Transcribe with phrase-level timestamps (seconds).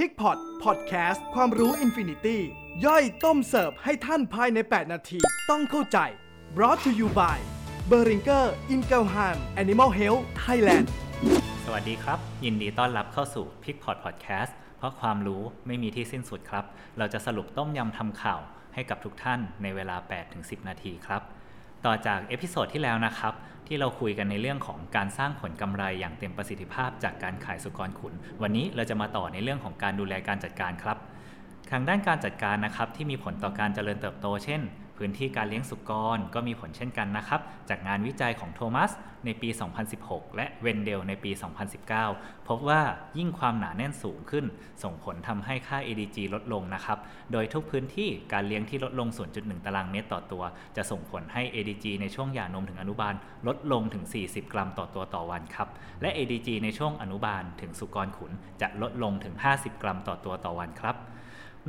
[0.00, 2.40] PIGPOT Podcast ความรู้ infinity
[2.84, 5.18] ย่อยต้มเสิร์ฟให้ท่านภายใน 8 นาที
[5.50, 5.98] ต้องเข้าใจ
[6.56, 7.38] brought to you by
[7.90, 9.28] b e r i n g e r i n g e l h a
[9.34, 10.86] m Animal Health Thailand
[11.64, 16.64] สวัสดีครับ ยินดีต้อนรับเข้าสู่ p i c p o t Podcast เพราะความรู้ไม่มีที่สิ้นสุดครับ
[16.98, 18.40] เราจะสรุปต้มยำทำข่าว
[18.74, 19.96] ให้กับทุกท่านในเวลา
[20.32, 21.22] 8-10 นาทีครับ
[21.86, 23.34] ต่อจาก episode ที่แล้วนะครับ
[23.68, 30.98] ที่เราคุยกันในเรื่องของการสร้างผลกำไรอย่างเต็มประสิทธิภาพจากการขายสุกรขุน วันนี้เราจะมาต่อในเรื่องของการดูแลการจัดการครับ
[31.70, 34.60] ทางด้านการจัดการนะครับที่มีผลต่อการเจริญเติบโต เช่น
[34.98, 38.90] พื้นที่การเลี้ยงสุกรก็มีผลเช่นกันนะครับ จากงานวิจัยของโทมัส
[39.24, 39.48] ในปี
[39.92, 41.30] 2016 และเวนเดลในปี
[41.90, 42.80] 2019 พบว่า
[43.18, 44.44] ยิ่งความหนาแน่นสูงขึ้น
[44.82, 46.98] ส่งผลทำให้ค่า ADG ลดลงนะครับ
[47.32, 50.42] โดยทุกพื้นที่การเลี้ยงที่ลดลง 0.1 ตารางเมตรต่อตัว
[50.76, 53.14] จะส่งผลให้ ADG ในช่วงหย่านมถึงอนุบาล
[53.46, 55.68] ลดลงถึง 40 กรัมต่อตัวต่อวันครับ
[56.02, 60.96] และ ADG ในช่วงอนุบาลถึงสุกรขุนจะลดลงถึง 50 กรัมต่อตัวต่อวันครับ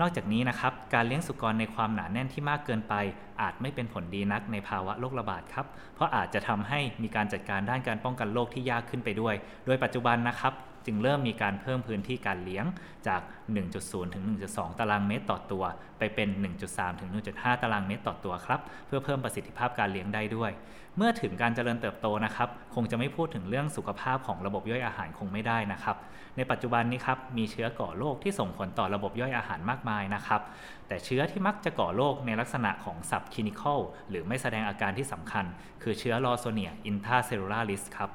[0.02, 2.94] นอกจากนี้นะครับการเลี้ยงสุกรในความหนาแน่นที่มากเกินไป
[3.42, 10.54] อาจไม่เป็นผลดีนักในภาวะโรคระบาดครับเพราะอาจจะทำให้มีการจัดการด้านการป้องกันโรคที่ยากขึ้นไปด้วย โดยปัจจุบันนะครับ
[10.88, 12.66] จึงเริ่มมีการเพิ่มพื้นที่การเลี้ยง
[13.08, 13.22] จาก
[13.68, 15.64] 1.0 ถึง 1.2 ตารางเมตรต่อตัว
[15.98, 16.30] ไปเป็น
[16.66, 20.52] 1.3 ถึง 1.5 ตารางเมตรต่อตัวครับ เพื่อเพิ่มประสิทธิภาพการเลี้ยงได้ด้วย
[20.98, 25.96] เมื่อถึงการเจริญเติบโตนะครับ คงจะไม่พูดถึงเรื่องสุขภาพของระบบย่อยอาหารคงไม่ได้นะครับ
[26.38, 30.42] ในปัจจุบันนี้ครับ มีเชื้อก่อโรคที่ส่งผลต่อระบบย่อยอาหารมากมายนะครับ
[30.88, 33.80] แต่เชื้อที่มักจะก่อโรคในลักษณะของสับคลินิคอล
[34.10, 35.46] หรือไม่แสดงอาการที่สำคัญ
[35.84, 38.10] คือเชื้อลอโซเนียอินทาเซลลูลาริสครับ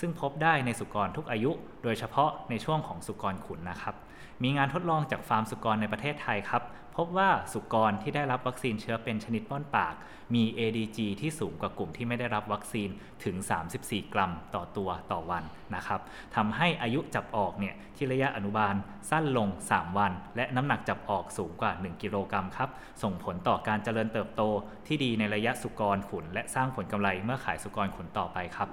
[0.00, 1.50] ซึ่งพบได้ในสุกรทุกอายุ
[1.82, 3.94] โดยเฉพาะในช่วงของสุกรขุนนะครับ
[4.42, 6.62] มีงานทดลองจากฟาร์มสุกรในประเทศไทยครับ
[6.96, 9.94] พบว่าสุกรที่ได้รับวัคซีนเชื้อเป็นชนิดป้อนปาก
[10.34, 12.88] มี ADG ที่สูงกว่ากลุ่มที่ไม่ได้รับวัคซีน
[13.24, 13.36] ถึง
[13.74, 16.00] 34 กรัมต่อตัวต่อวันนะครับ
[16.36, 18.74] ทำให้อายุจับออกเนี่ยที่ระยะอนุบาล
[19.10, 22.70] สั้นลง 3 วัน และน้ำหนักจับออกสูงกว่า 1 กิโลกรัมครับ
[23.02, 24.42] ส่งผลต่อการเจริญเติบโต
[24.86, 28.70] ที่ดีในระยะสุกรขุน และสร้างผลกำไรเมื่อขายสุกรขุนต่อไปครับ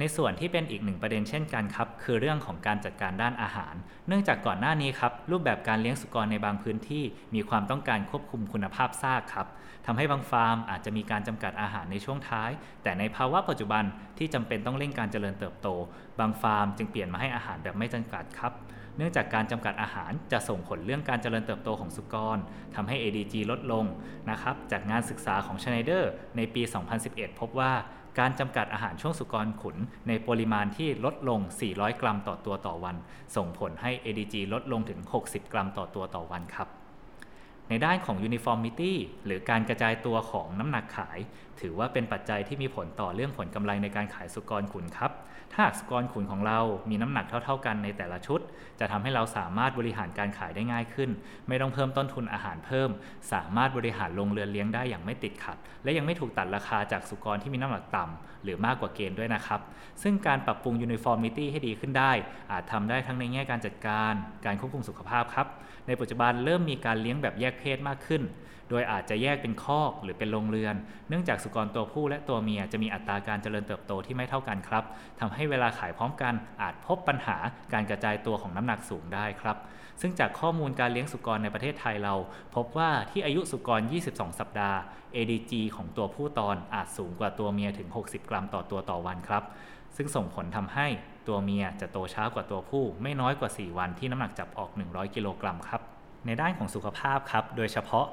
[0.00, 3.74] ในส่วนที่เป็นอีกหนึ่งประเด็นเช่นกันครับคือเรื่องของการจัดการด้านอาหาร
[4.08, 9.46] เนื่องจากก่อนหน้านี้ครับรูปแบบการเลี้ยงสุกรในบางพื้นที่ มีความต้องการควบคุมคุณภาพซากครับ
[9.86, 12.50] ทำให้บางฟาร์มอาจจะมีการจำกัดอาหารในช่วงท้าย
[12.82, 13.84] แต่ในภาวะปัจจุบัน
[14.18, 15.68] ที่จำเป็นต้องเร่งการเจริญเติบโต
[16.20, 18.52] บางฟาร์มจึงเปลี่ยนมาให้อาหารแบบไม่จำกัดครับ
[18.96, 22.38] เนื่องจากการจำกัดอาหารจะส่งผลเรื่องการเจริญเติบโตของสุกร
[22.74, 23.84] ทำให้ ADG ลดลง
[24.30, 26.04] นะครับ จากงานศึกษาของ Schneider
[26.36, 26.62] ในปี
[27.00, 27.72] 2011 พบว่า
[28.18, 29.76] การจำกัดอาหารช่วงสุกรขุน
[30.08, 31.40] ในปริมาณที่ลดลง
[31.70, 32.96] 400 กรัมต่อตัวต่อวัน
[33.36, 36.68] ส่งผลให้ ADG ลดลงถึง 60 กรัมต่อตัวต่อวันครับ
[37.70, 38.92] ในด้านของ uniformity
[39.24, 41.18] หรือการกระจายตัวของน้ำหนักขาย
[41.60, 45.12] ถือว่าเป็นปัจจัยที่มีผลต่อเรื่องผลกำไรในการขายสุกรขุนครับ
[45.54, 46.60] ถ้าสุกรขุนของเรา
[46.90, 48.40] มีน้ำหนักเท่า ๆ กันในแต่ละชุด
[48.80, 51.10] จะทำให้เราสามารถบริหารการขายได้ง่ายขึ้น
[51.48, 52.90] ไม่ต้องเพิ่มต้นทุนอาหารเพิ่ม
[53.32, 59.60] สามารถบริหารโรงเรือนเลี้ยงได้อย่างไม่ติดขัด และยังไม่ถูกตัดราคาจากสุกรที่มีน้ำหนักต่ำหรือมากกว่าเกณฑ์ด้วยนะครับ
[60.02, 62.12] ซึ่งการปรับปรุง uniformity ให้ดีขึ้นได้
[62.50, 64.12] อาจทำได้ทั้งในแง่การจัดการ
[64.44, 65.46] การควบคุมสุขภาพครับ
[65.86, 68.22] ในปัจจุบันเริ่มมีการเลี้ยงแบบแยกเพศมากขึ้น
[68.70, 70.74] โดยอาจจะแยกเป็นคอกหรือเป็นโรงเรือน
[71.08, 74.84] เนื่องจากสุกรตัวผู้และตัวเมียจะมีอัตราการเจริญเติบโตที่ไม่เท่ากันครับ
[75.20, 77.36] ทำให้เวลาขายพร้อมกันอาจพบปัญหา
[77.72, 79.56] การกระจายตัวของน้ำหนักสูงได้ครับ
[80.00, 82.14] ซึ่งจากข้อมูลการเลี้ยงสุกรในประเทศไทยเรา
[82.54, 83.80] พบว่าที่อายุสุกร
[84.10, 84.78] 22 สัปดาห์
[85.14, 89.42] ADG ของตัวผู้ตอนอาจสูงกว่าตัวเมียถึง 60 กรัมต่อตัวต่อวันครับ
[89.96, 90.86] ซึ่งส่งผลทำให้
[91.28, 95.82] ตัวเมียจะโตช้ากว่าตัวผู้ไม่น้อยกว่า 4 วันที่น้ำหนักจับออก 100 กิโลกรัมครับ
[96.26, 98.06] ในด้านของสุขภาพครับ โดยเฉพาะ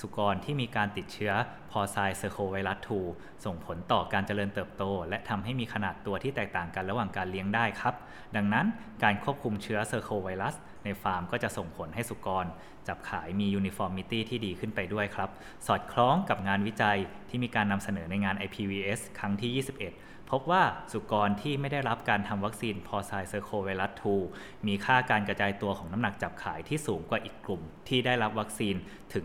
[0.00, 1.32] สุกรที่มีการติดเชื้อ
[1.70, 2.78] พอไซเซอร์โคไวรัส
[3.10, 7.94] 2ส่งผลต่อการเจริญเติบโต และทำให้มีขนาดตัวที่แตกต่างกันระหว่างการเลี้ยงได้ครับ
[8.36, 8.66] ดังนั้น
[9.02, 12.46] การควบคุมเชื้อ Circovirus ในฟาร์มก็จะส่งผลให้สุกร
[12.88, 15.30] จับขายมี uniformity ที่ดีขึ้นไปด้วยครับ
[15.66, 23.92] สอดคล้องกับงานวิจัยที่มีการนำเสนอในงาน IPVS ครั้งที่ 21 พบว่าสุกรที่ไม่ได้รับการทำวัคซีน Porcine Circovirus
[24.28, 28.74] 2มีค่าการกระจายตัวของน้ำหนักจับขายที่สูงกว่าอีกกลุ่ม ที่ได้รับวัคซีน
[29.14, 29.24] ถึง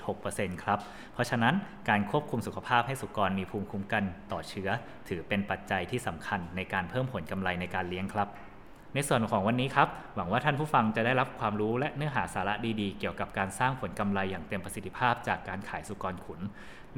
[0.00, 0.78] 12.6%ครับ
[1.12, 1.54] เพราะฉะนั้น
[1.88, 4.68] การควบคุมสุขภาพให้สุกรมีภูมิคุ้มกันต่อเชื้อ
[5.08, 8.28] ถือเป็นปัจจัยที่สำคัญในการเพิ่มผลกำไรในการเลี้ยงครับ
[8.96, 16.40] ในส่วนของวันนี้ครับ หวังว่าท่านผู้ฟังจะได้รับความรู้และเนื้อหาสาระดีๆ เกี่ยวกับการสร้างผลกำไรอย่างเต็มประสิทธิภาพจากการขายสุกรขุน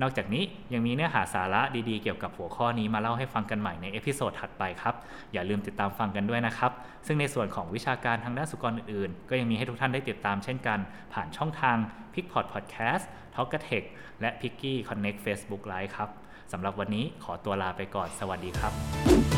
[0.01, 4.95] นอกจากนี้ยังมีเนื้อหาสาระดีๆ เกี่ยวกับหัวข้อนี้มาเล่าให้ฟังกันใหม่ใน episode ถัดไปครับ
[5.33, 6.73] อย่าลืมติดตามฟังกันด้วยนะครับ
[7.07, 10.79] ซึ่งในส่วนของวิชาการทางด้านสุกรอื่นๆ ก็ยังมีให้ทุกท่านได้ติดตามเช่นกัน
[11.13, 11.77] ผ่านช่องทาง
[12.15, 13.05] p i c p o d Podcast
[13.35, 13.87] t a l k a t e c h
[14.21, 16.09] และ p i c k y Connect Facebook Live ครับ
[16.53, 19.38] สำหรับวันนี้ขอตัวลาไปก่อน สวัสดีครับ